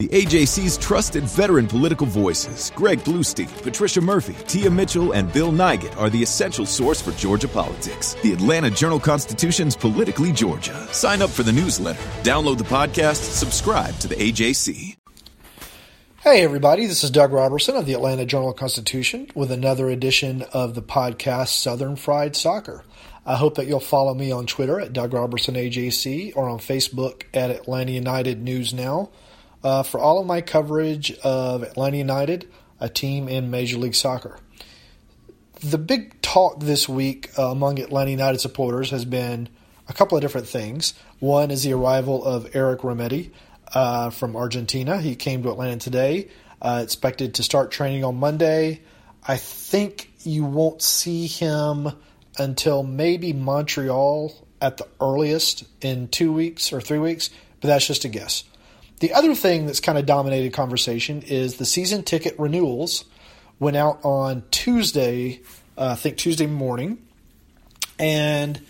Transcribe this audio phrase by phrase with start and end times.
[0.00, 5.94] The AJC's trusted veteran political voices, Greg Bluestein, Patricia Murphy, Tia Mitchell, and Bill Nigut,
[5.98, 8.14] are the essential source for Georgia politics.
[8.22, 10.88] The Atlanta Journal Constitution's Politically Georgia.
[10.90, 14.96] Sign up for the newsletter, download the podcast, subscribe to the AJC.
[16.22, 20.74] Hey, everybody, this is Doug Roberson of the Atlanta Journal Constitution with another edition of
[20.74, 22.86] the podcast Southern Fried Soccer.
[23.26, 27.24] I hope that you'll follow me on Twitter at Doug Roberson AJC or on Facebook
[27.34, 29.10] at Atlanta United News Now
[29.62, 34.38] uh, for all of my coverage of Atlanta United, a team in Major League Soccer.
[35.60, 39.48] The big talk this week uh, among Atlanta United supporters has been
[39.88, 40.94] a couple of different things.
[41.18, 43.30] One is the arrival of Eric Remedi
[43.74, 45.00] uh, from Argentina.
[45.00, 46.28] He came to Atlanta today,
[46.62, 48.80] uh, expected to start training on Monday.
[49.26, 51.90] I think you won't see him
[52.38, 57.28] until maybe Montreal at the earliest in two weeks or three weeks,
[57.60, 58.44] but that's just a guess.
[59.00, 63.04] The other thing that's kind of dominated conversation is the season ticket renewals
[63.58, 65.40] went out on Tuesday,
[65.76, 66.98] uh, I think Tuesday morning.
[67.98, 68.60] And,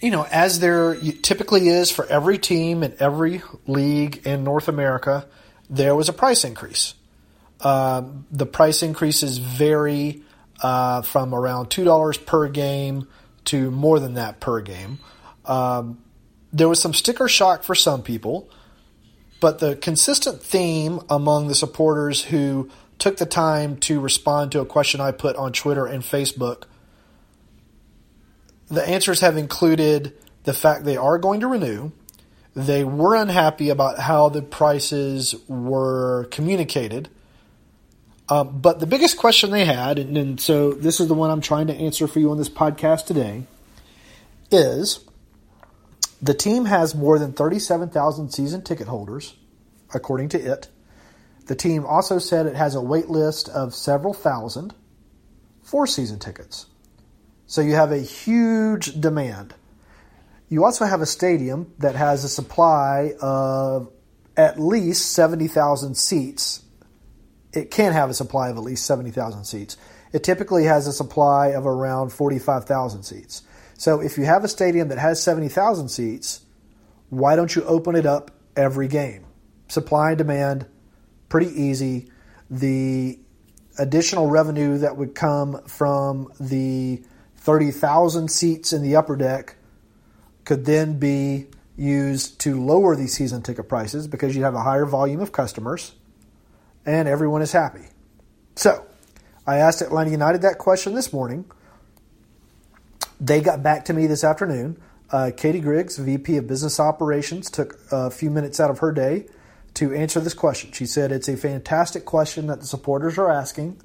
[0.00, 5.26] you know, as there typically is for every team in every league in North America,
[5.68, 6.94] there was a price increase.
[7.60, 10.22] Uh, the price increases vary
[10.62, 13.08] uh, from around $2 per game
[13.46, 14.98] to more than that per game.
[15.44, 15.98] Um,
[16.52, 18.48] there was some sticker shock for some people.
[19.40, 24.66] But the consistent theme among the supporters who took the time to respond to a
[24.66, 26.64] question I put on Twitter and Facebook,
[28.68, 31.92] the answers have included the fact they are going to renew.
[32.54, 37.10] They were unhappy about how the prices were communicated.
[38.28, 41.42] Um, but the biggest question they had, and, and so this is the one I'm
[41.42, 43.44] trying to answer for you on this podcast today,
[44.50, 45.00] is
[46.26, 49.36] the team has more than 37,000 season ticket holders,
[49.94, 50.68] according to it.
[51.46, 54.74] The team also said it has a wait list of several thousand
[55.62, 56.66] for season tickets.
[57.46, 59.54] So you have a huge demand.
[60.48, 63.90] You also have a stadium that has a supply of
[64.36, 66.62] at least 70,000 seats.
[67.52, 69.76] It can have a supply of at least 70,000 seats.
[70.12, 73.42] It typically has a supply of around 45,000 seats.
[73.76, 76.40] So if you have a stadium that has 70,000 seats,
[77.10, 79.24] why don't you open it up every game?
[79.68, 80.66] Supply and demand,
[81.28, 82.10] pretty easy.
[82.50, 83.18] The
[83.78, 87.02] additional revenue that would come from the
[87.36, 89.56] 30,000 seats in the upper deck
[90.44, 94.86] could then be used to lower the season ticket prices because you have a higher
[94.86, 95.92] volume of customers
[96.86, 97.84] and everyone is happy.
[98.54, 98.86] So,
[99.46, 101.44] I asked Atlanta United that question this morning
[103.20, 104.80] they got back to me this afternoon.
[105.10, 109.26] Uh, Katie Griggs, VP of Business Operations, took a few minutes out of her day
[109.74, 110.72] to answer this question.
[110.72, 113.80] She said it's a fantastic question that the supporters are asking.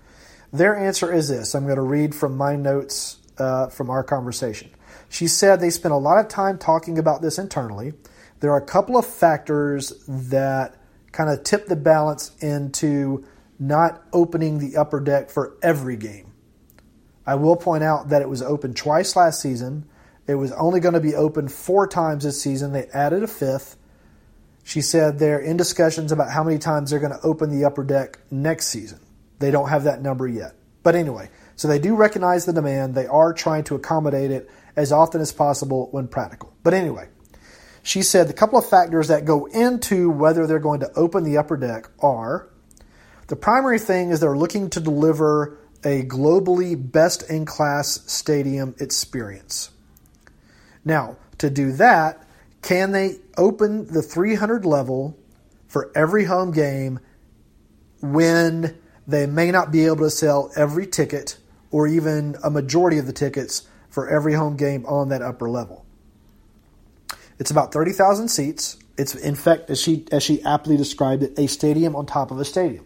[0.51, 4.69] Their answer is this I'm going to read from my notes uh, from our conversation.
[5.09, 7.93] She said they spent a lot of time talking about this internally.
[8.39, 10.75] There are a couple of factors that
[11.11, 13.25] kind of tip the balance into
[13.59, 16.30] not opening the upper deck for every game.
[17.25, 19.85] I will point out that it was open twice last season.
[20.27, 22.71] It was only going to be open four times this season.
[22.71, 23.77] They added a fifth.
[24.63, 27.83] She said they're in discussions about how many times they're going to open the upper
[27.83, 28.99] deck next season.
[29.39, 30.55] They don't have that number yet.
[30.83, 32.95] But anyway, so they do recognize the demand.
[32.95, 36.53] They are trying to accommodate it as often as possible when practical.
[36.63, 37.09] But anyway,
[37.83, 41.37] she said the couple of factors that go into whether they're going to open the
[41.37, 42.47] upper deck are
[43.27, 49.71] the primary thing is they're looking to deliver a globally best in class stadium experience.
[50.85, 52.25] Now, to do that,
[52.61, 55.17] can they open the 300 level
[55.67, 56.99] for every home game
[58.01, 61.37] when they may not be able to sell every ticket
[61.71, 65.85] or even a majority of the tickets for every home game on that upper level?
[67.39, 68.77] It's about 30,000 seats.
[68.97, 72.39] It's in fact, as she as she aptly described it, a stadium on top of
[72.39, 72.85] a stadium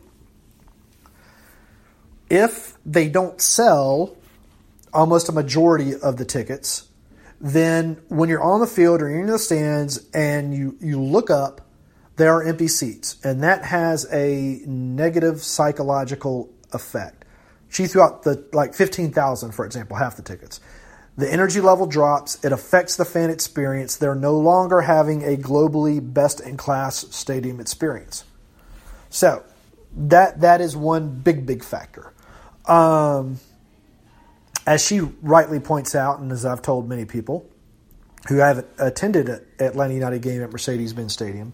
[2.30, 4.16] if they don't sell
[4.94, 6.88] almost a majority of the tickets,
[7.40, 11.30] then when you're on the field or you're in the stands and you, you look
[11.30, 11.62] up,
[12.16, 17.26] there are empty seats, and that has a negative psychological effect.
[17.68, 20.62] She threw out the like 15,000, for example, half the tickets.
[21.18, 23.98] The energy level drops, it affects the fan experience.
[23.98, 28.24] They're no longer having a globally best in class stadium experience.
[29.10, 29.44] So,
[29.98, 32.14] that that is one big big factor.
[32.68, 33.40] Um,
[34.66, 37.50] as she rightly points out, and as I've told many people
[38.28, 41.54] who have attended an Atlanta United game at Mercedes-Benz Stadium,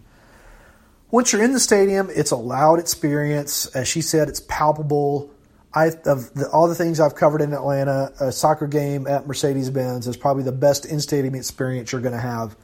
[1.10, 3.66] once you're in the stadium, it's a loud experience.
[3.66, 5.30] As she said, it's palpable.
[5.74, 10.06] I of the, all the things I've covered in Atlanta, a soccer game at Mercedes-Benz
[10.06, 12.56] is probably the best in-stadium experience you're going to have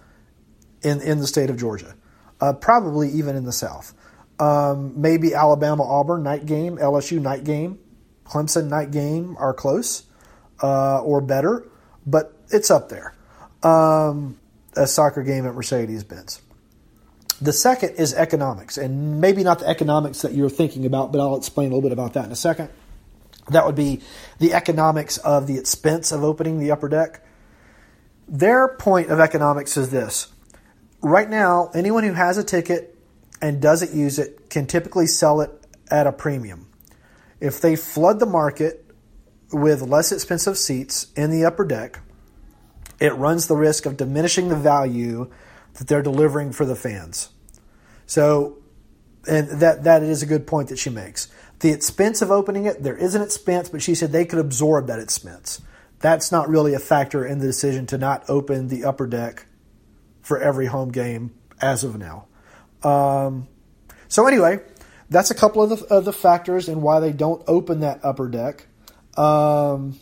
[0.82, 1.94] in in the state of Georgia,
[2.40, 3.92] uh, probably even in the South.
[4.38, 7.78] Um, maybe Alabama Auburn night game, LSU night game,
[8.28, 10.04] Clemson night game are close
[10.62, 11.66] uh, or better,
[12.06, 13.14] but it's up there.
[13.62, 14.38] Um,
[14.76, 16.40] a soccer game at Mercedes Benz.
[17.40, 21.36] The second is economics, and maybe not the economics that you're thinking about, but I'll
[21.36, 22.69] explain a little bit about that in a second.
[23.48, 24.00] That would be
[24.38, 27.25] the economics of the expense of opening the upper deck.
[28.26, 30.28] Their point of economics is this.
[31.00, 32.96] Right now, anyone who has a ticket
[33.40, 35.50] and doesn't use it can typically sell it
[35.90, 36.67] at a premium.
[37.40, 38.85] If they flood the market
[39.52, 42.00] with less expensive seats in the upper deck,
[43.00, 45.31] it runs the risk of diminishing the value
[45.75, 47.31] that they're delivering for the fans.
[48.06, 48.58] So,
[49.26, 51.29] and that that is a good point that she makes.
[51.61, 54.87] The expense of opening it, there is an expense, but she said they could absorb
[54.87, 55.61] that expense.
[56.00, 59.46] That's not really a factor in the decision to not open the upper deck
[60.23, 62.26] for every home game as of now.
[62.82, 63.49] Um,
[64.06, 64.61] so anyway,
[65.10, 68.28] that's a couple of the, of the factors in why they don't open that upper
[68.28, 68.66] deck.
[69.16, 69.99] Um,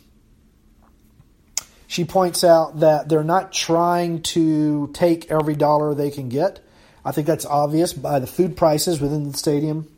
[1.87, 6.59] she points out that they're not trying to take every dollar they can get.
[7.05, 9.89] I think that's obvious by the food prices within the stadium.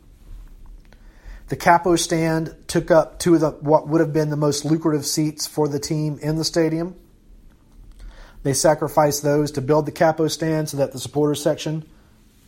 [1.47, 5.03] The capo stand took up two of the what would have been the most lucrative
[5.03, 6.95] seats for the team in the stadium.
[8.43, 11.89] They sacrificed those to build the capo stand so that the supporter section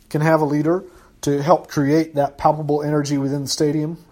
[0.08, 0.84] can have a leader
[1.22, 4.04] to help create that palpable energy within the stadium.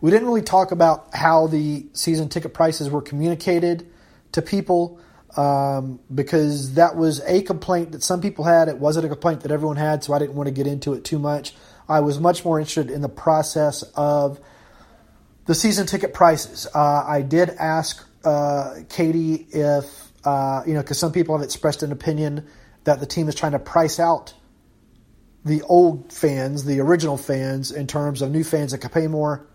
[0.00, 3.86] We didn't really talk about how the season ticket prices were communicated
[4.32, 5.00] to people
[5.36, 8.68] um, because that was a complaint that some people had.
[8.68, 11.04] It wasn't a complaint that everyone had, so I didn't want to get into it
[11.04, 11.54] too much.
[11.88, 14.40] I was much more interested in the process of
[15.46, 16.66] the season ticket prices.
[16.74, 21.82] Uh, I did ask uh, Katie if, uh, you know, because some people have expressed
[21.82, 22.46] an opinion
[22.84, 24.34] that the team is trying to price out
[25.44, 29.46] the old fans, the original fans, in terms of new fans that can pay more.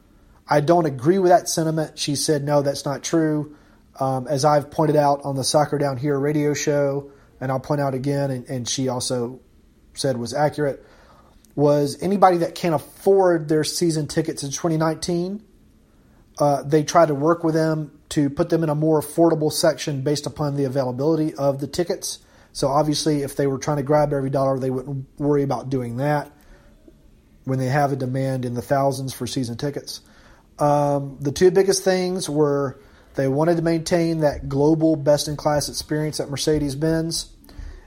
[0.47, 1.97] I don't agree with that sentiment.
[1.97, 3.55] She said, no, that's not true.
[3.99, 7.81] Um, as I've pointed out on the Soccer Down Here radio show, and I'll point
[7.81, 9.39] out again, and, and she also
[9.93, 10.85] said was accurate,
[11.55, 15.43] was anybody that can't afford their season tickets in 2019,
[16.39, 20.01] uh, they try to work with them to put them in a more affordable section
[20.01, 22.19] based upon the availability of the tickets.
[22.57, 25.97] So obviously, if they were trying to grab every dollar, they wouldn't worry about doing
[25.97, 26.31] that
[27.43, 30.01] when they have a demand in the thousands for season tickets.
[30.57, 32.79] Um, the two biggest things were
[33.13, 37.31] they wanted to maintain that global best in class experience at Mercedes Benz,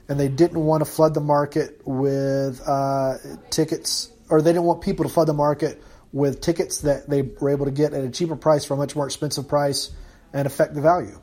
[0.07, 3.15] and they didn't want to flood the market with uh,
[3.49, 5.83] tickets, or they didn't want people to flood the market
[6.13, 8.95] with tickets that they were able to get at a cheaper price for a much
[8.95, 9.91] more expensive price
[10.31, 11.19] and affect the value.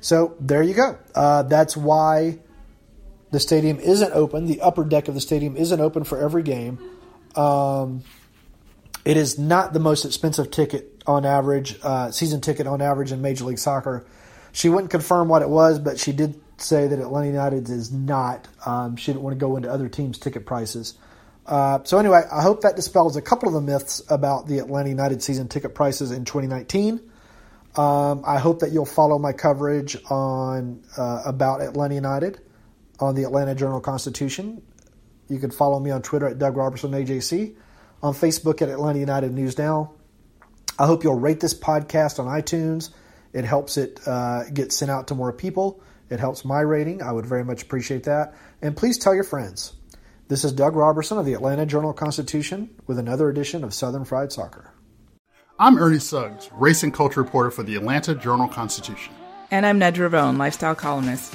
[0.00, 0.98] So there you go.
[1.14, 2.40] Uh, that's why
[3.30, 4.46] the stadium isn't open.
[4.46, 6.78] The upper deck of the stadium isn't open for every game.
[7.34, 8.02] Um,
[9.04, 13.22] it is not the most expensive ticket on average, uh, season ticket on average in
[13.22, 14.06] Major League Soccer.
[14.52, 18.48] She wouldn't confirm what it was, but she did say that Atlanta United is not.
[18.66, 20.94] Um, she didn't want to go into other teams' ticket prices.
[21.46, 24.88] Uh, so anyway, I hope that dispels a couple of the myths about the Atlanta
[24.88, 27.00] United season ticket prices in 2019.
[27.76, 32.40] Um, I hope that you'll follow my coverage on uh, about Atlanta United
[33.00, 34.62] on the Atlanta Journal Constitution.
[35.28, 37.54] You can follow me on Twitter at Doug Roberson AJC
[38.02, 39.92] on Facebook at Atlanta United News Now.
[40.78, 42.90] I hope you'll rate this podcast on iTunes.
[43.32, 45.82] It helps it uh, get sent out to more people.
[46.08, 47.02] It helps my rating.
[47.02, 48.34] I would very much appreciate that.
[48.62, 49.74] And please tell your friends.
[50.28, 54.32] This is Doug Roberson of the Atlanta Journal Constitution with another edition of Southern Fried
[54.32, 54.72] Soccer.
[55.58, 59.12] I'm Ernie Suggs, race and culture reporter for the Atlanta Journal Constitution.
[59.50, 61.34] And I'm Nedra Rhone, lifestyle columnist.